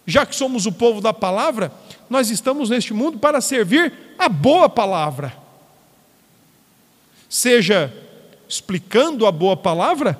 [0.09, 1.71] já que somos o povo da palavra,
[2.09, 5.37] nós estamos neste mundo para servir a boa palavra.
[7.29, 7.93] Seja
[8.47, 10.19] explicando a boa palavra,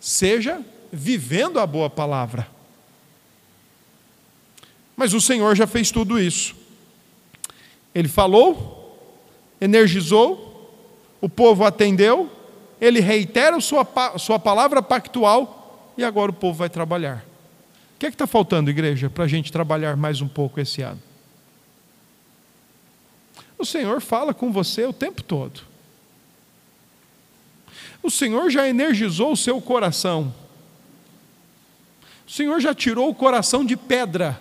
[0.00, 2.48] seja vivendo a boa palavra.
[4.96, 6.56] Mas o Senhor já fez tudo isso.
[7.94, 8.75] Ele falou,
[9.60, 10.46] energizou,
[11.20, 12.30] o povo atendeu,
[12.80, 13.86] ele reitera sua,
[14.18, 17.24] sua palavra pactual e agora o povo vai trabalhar.
[17.94, 21.00] O que é está faltando, igreja, para a gente trabalhar mais um pouco esse ano?
[23.58, 25.62] O Senhor fala com você o tempo todo.
[28.02, 30.32] O Senhor já energizou o seu coração.
[32.28, 34.38] O Senhor já tirou o coração de pedra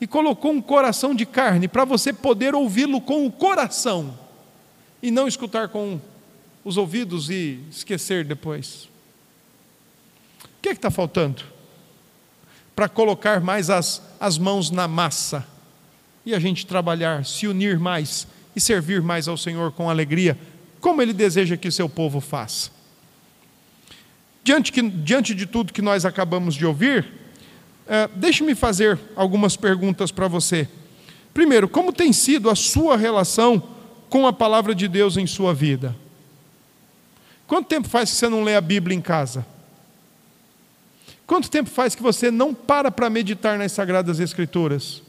[0.00, 4.25] e colocou um coração de carne para você poder ouvi-lo com o coração
[5.02, 6.00] e não escutar com
[6.64, 8.88] os ouvidos e esquecer depois.
[10.44, 11.56] O que é está faltando?
[12.76, 15.46] para colocar mais as, as mãos na massa
[16.26, 20.38] e a gente trabalhar, se unir mais e servir mais ao Senhor com alegria,
[20.78, 22.70] como Ele deseja que seu povo faça.
[24.44, 27.06] Diante, que, diante de tudo que nós acabamos de ouvir,
[27.88, 30.68] é, deixe-me fazer algumas perguntas para você.
[31.32, 33.75] Primeiro, como tem sido a sua relação
[34.08, 35.94] com a palavra de Deus em sua vida?
[37.46, 39.46] Quanto tempo faz que você não lê a Bíblia em casa?
[41.26, 45.02] Quanto tempo faz que você não para para meditar nas Sagradas Escrituras?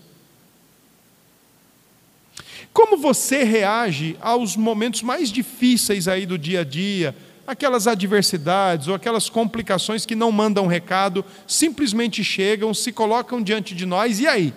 [2.74, 8.94] Como você reage aos momentos mais difíceis aí do dia a dia, aquelas adversidades ou
[8.94, 14.54] aquelas complicações que não mandam recado, simplesmente chegam, se colocam diante de nós, e aí?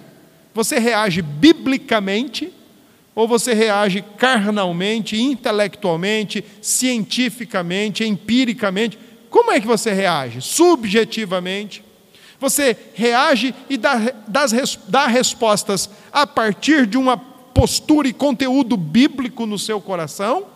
[0.52, 2.52] Você reage biblicamente
[3.20, 8.98] ou você reage carnalmente, intelectualmente, cientificamente, empiricamente?
[9.28, 10.40] Como é que você reage?
[10.40, 11.84] Subjetivamente.
[12.38, 19.44] Você reage e dá, das, dá respostas a partir de uma postura e conteúdo bíblico
[19.44, 20.46] no seu coração?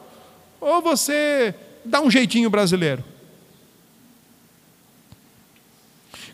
[0.58, 1.54] Ou você
[1.84, 3.04] dá um jeitinho brasileiro?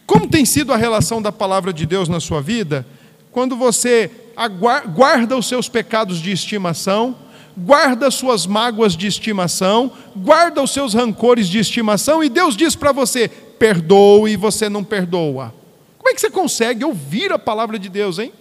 [0.07, 2.87] Como tem sido a relação da palavra de Deus na sua vida
[3.33, 4.09] quando você
[4.49, 7.17] guarda os seus pecados de estimação?
[7.57, 12.93] guarda suas mágoas de estimação, guarda os seus rancores de estimação, e Deus diz para
[12.93, 15.55] você: perdoe e você não perdoa.
[15.99, 18.33] Como é que você consegue ouvir a palavra de Deus, hein?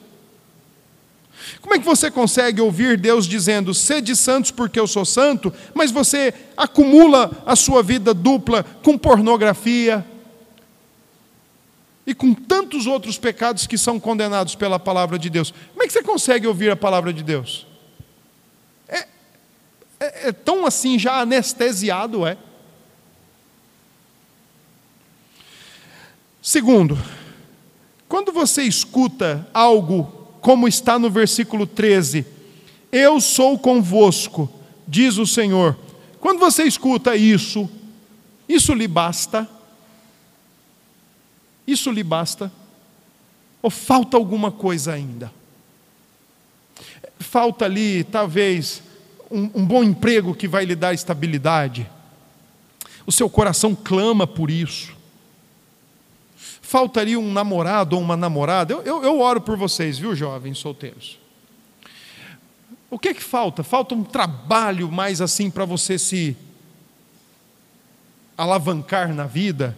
[1.62, 5.92] Como é que você consegue ouvir Deus dizendo, sede santos porque eu sou santo, mas
[5.92, 10.06] você acumula a sua vida dupla com pornografia
[12.10, 15.54] e com tantos outros pecados que são condenados pela palavra de Deus?
[15.74, 17.68] Como é que você consegue ouvir a palavra de Deus?
[20.00, 22.36] É, é tão assim já anestesiado, é.
[26.42, 26.98] Segundo,
[28.08, 30.04] quando você escuta algo
[30.42, 32.26] como está no versículo 13,
[32.92, 34.50] eu sou convosco,
[34.88, 35.78] diz o Senhor.
[36.20, 37.70] Quando você escuta isso,
[38.48, 39.48] isso lhe basta?
[41.70, 42.52] Isso lhe basta?
[43.62, 45.32] Ou falta alguma coisa ainda?
[47.20, 48.82] Falta ali, talvez,
[49.30, 51.88] um, um bom emprego que vai lhe dar estabilidade.
[53.06, 54.98] O seu coração clama por isso.
[56.36, 58.74] Faltaria um namorado ou uma namorada.
[58.74, 61.20] Eu, eu, eu oro por vocês, viu, jovens solteiros.
[62.90, 63.64] O que é que falta?
[63.64, 66.36] Falta um trabalho mais assim para você se
[68.36, 69.78] alavancar na vida?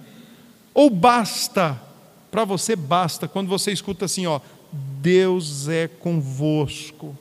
[0.73, 1.81] Ou basta,
[2.29, 4.39] para você basta, quando você escuta assim, ó,
[4.71, 7.15] Deus é convosco.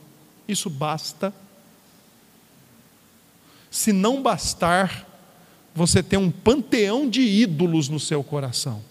[0.47, 1.33] Isso basta?
[3.71, 5.07] se não bastar
[5.73, 8.83] você ter um panteão de ídolos no seu coração.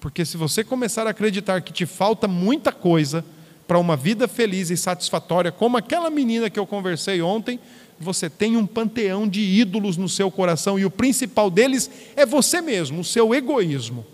[0.00, 3.24] Porque se você começar a acreditar que te falta muita coisa
[3.68, 7.60] para uma vida feliz e satisfatória, como aquela menina que eu conversei ontem,
[8.00, 12.60] você tem um panteão de ídolos no seu coração e o principal deles é você
[12.60, 14.06] mesmo, o seu egoísmo.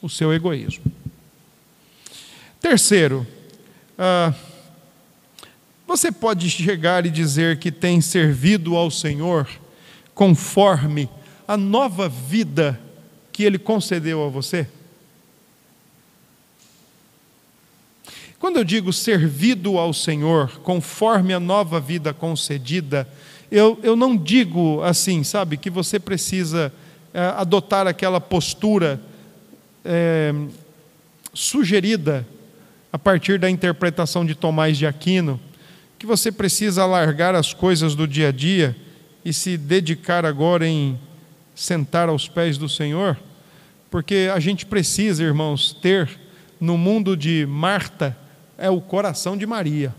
[0.00, 0.84] O seu egoísmo.
[2.60, 3.26] Terceiro,
[3.98, 4.34] ah,
[5.86, 9.48] você pode chegar e dizer que tem servido ao Senhor
[10.14, 11.08] conforme
[11.46, 12.80] a nova vida
[13.30, 14.66] que Ele concedeu a você?
[18.44, 23.08] Quando eu digo servido ao Senhor, conforme a nova vida concedida,
[23.50, 26.70] eu, eu não digo assim, sabe, que você precisa
[27.14, 29.00] é, adotar aquela postura
[29.82, 30.34] é,
[31.32, 32.28] sugerida
[32.92, 35.40] a partir da interpretação de Tomás de Aquino,
[35.98, 38.76] que você precisa largar as coisas do dia a dia
[39.24, 41.00] e se dedicar agora em
[41.54, 43.18] sentar aos pés do Senhor,
[43.90, 46.10] porque a gente precisa, irmãos, ter
[46.60, 48.22] no mundo de Marta
[48.58, 49.94] é o coração de Maria.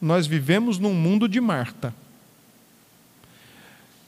[0.00, 1.94] Nós vivemos num mundo de Marta.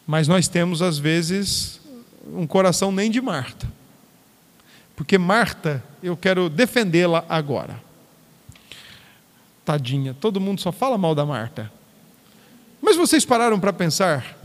[0.06, 1.80] Mas nós temos, às vezes,
[2.26, 3.70] um coração nem de Marta.
[4.96, 7.80] Porque Marta, eu quero defendê-la agora.
[9.64, 11.70] Tadinha, todo mundo só fala mal da Marta.
[12.80, 14.36] Mas vocês pararam para pensar?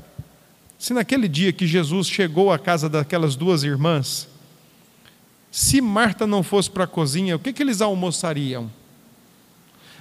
[0.78, 4.28] Se naquele dia que Jesus chegou à casa daquelas duas irmãs,
[5.52, 8.72] se Marta não fosse para a cozinha, o que, que eles almoçariam?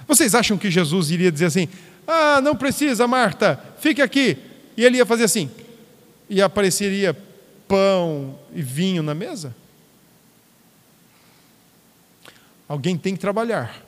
[0.07, 1.67] Vocês acham que Jesus iria dizer assim:
[2.05, 4.37] Ah, não precisa, Marta, fique aqui.
[4.77, 5.49] E ele ia fazer assim,
[6.29, 7.17] e apareceria
[7.67, 9.55] pão e vinho na mesa?
[12.69, 13.81] Alguém tem que trabalhar,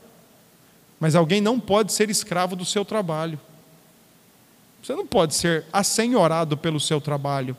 [1.00, 3.40] mas alguém não pode ser escravo do seu trabalho.
[4.82, 7.56] Você não pode ser assenhorado pelo seu trabalho.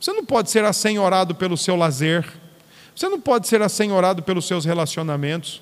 [0.00, 2.30] Você não pode ser assenhorado pelo seu lazer.
[2.94, 5.60] Você não pode ser assenhorado pelos seus relacionamentos.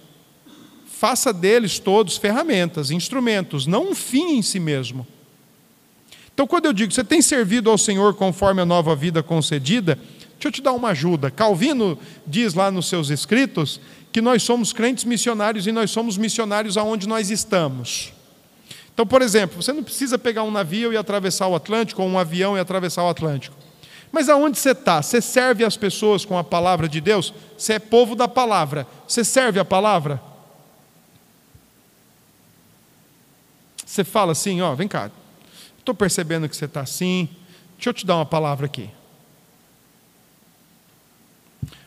[0.86, 5.06] Faça deles todos ferramentas, instrumentos, não um fim em si mesmo.
[6.34, 9.96] Então, quando eu digo você tem servido ao Senhor conforme a nova vida concedida,
[10.32, 11.30] deixa eu te dar uma ajuda.
[11.30, 13.80] Calvino diz lá nos seus escritos
[14.12, 18.12] que nós somos crentes missionários e nós somos missionários aonde nós estamos.
[18.94, 22.18] Então, por exemplo, você não precisa pegar um navio e atravessar o Atlântico, ou um
[22.18, 23.56] avião e atravessar o Atlântico.
[24.12, 25.00] Mas aonde você está?
[25.00, 27.32] Você serve as pessoas com a palavra de Deus?
[27.56, 28.86] Você é povo da palavra.
[29.08, 30.22] Você serve a palavra?
[33.84, 35.10] Você fala assim, ó, vem cá.
[35.78, 37.28] Estou percebendo que você está assim.
[37.76, 38.90] Deixa eu te dar uma palavra aqui.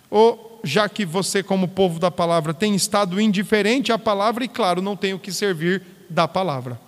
[0.09, 4.81] Ou já que você, como povo da palavra, tem estado indiferente à palavra, e claro,
[4.81, 6.79] não tem o que servir da palavra.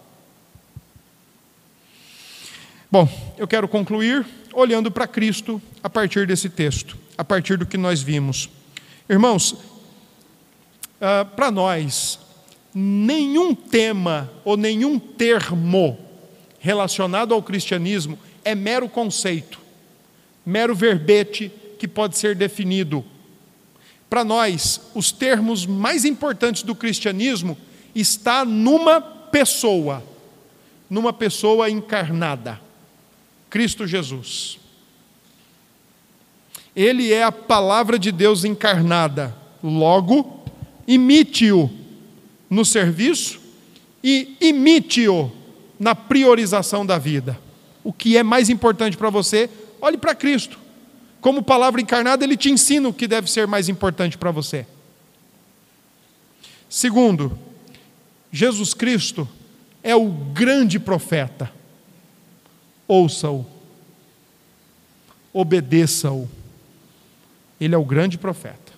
[2.89, 7.77] Bom, eu quero concluir olhando para Cristo a partir desse texto, a partir do que
[7.77, 8.49] nós vimos.
[9.09, 12.17] Irmãos, uh, para nós,
[12.73, 15.99] nenhum tema ou nenhum termo
[16.59, 19.59] relacionado ao cristianismo é mero conceito,
[20.45, 23.03] mero verbete que pode ser definido.
[24.09, 27.57] Para nós, os termos mais importantes do cristianismo
[27.93, 30.01] está numa pessoa,
[30.89, 32.65] numa pessoa encarnada.
[33.49, 34.59] Cristo Jesus.
[36.75, 39.35] Ele é a palavra de Deus encarnada.
[39.63, 40.43] Logo,
[40.87, 41.69] imite-o
[42.49, 43.39] no serviço
[44.03, 45.31] e imite-o
[45.79, 47.39] na priorização da vida.
[47.83, 49.49] O que é mais importante para você,
[49.81, 50.59] olhe para Cristo.
[51.19, 54.67] Como palavra encarnada, ele te ensina o que deve ser mais importante para você.
[56.69, 57.37] Segundo,
[58.31, 59.27] Jesus Cristo
[59.81, 61.56] é o grande profeta
[62.87, 63.45] ouça-o,
[65.33, 66.29] obedeça-o.
[67.59, 68.73] Ele é o grande profeta.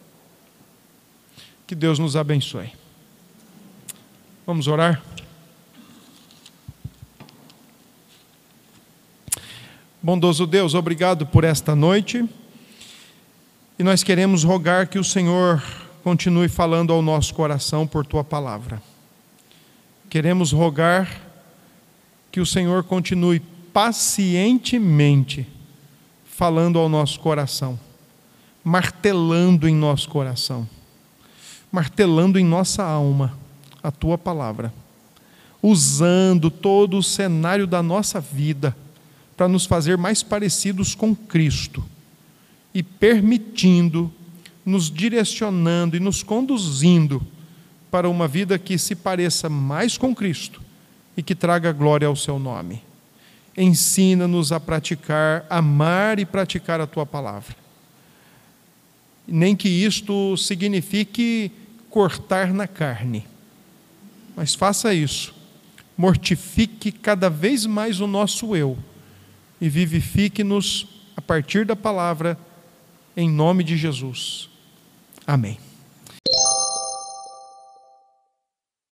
[1.68, 2.72] Que Deus nos abençoe.
[4.45, 5.03] Vamos orar?
[10.01, 12.28] Bondoso Deus, obrigado por esta noite.
[13.78, 15.62] E nós queremos rogar que o Senhor
[16.03, 18.82] continue falando ao nosso coração por tua palavra.
[20.10, 21.22] Queremos rogar
[22.32, 23.39] que o Senhor continue
[23.74, 25.47] pacientemente
[26.26, 27.80] falando ao nosso coração,
[28.63, 30.67] martelando em nosso coração,
[31.72, 33.38] martelando em nossa alma
[33.84, 34.74] a tua palavra,
[35.61, 38.76] usando todo o cenário da nossa vida
[39.36, 41.84] para nos fazer mais parecidos com Cristo
[42.74, 44.11] e permitindo,
[44.65, 47.22] nos direcionando e nos conduzindo
[47.91, 50.61] para uma vida que se pareça mais com Cristo
[51.17, 52.88] e que traga glória ao seu nome.
[53.62, 57.53] Ensina-nos a praticar, amar e praticar a tua palavra.
[59.28, 61.51] Nem que isto signifique
[61.89, 63.28] cortar na carne,
[64.34, 65.36] mas faça isso.
[65.97, 68.78] Mortifique cada vez mais o nosso eu
[69.60, 70.88] e vivifique-nos
[71.18, 72.39] a partir da palavra,
[73.18, 74.49] em nome de Jesus.
[75.28, 75.68] Amém.